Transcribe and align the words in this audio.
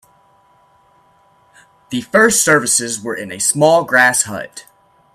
The 1.91 2.01
first 2.01 2.43
services 2.43 2.99
were 2.99 3.13
in 3.15 3.31
a 3.31 3.37
small 3.37 3.83
grass 3.83 4.23
hut. 4.23 4.65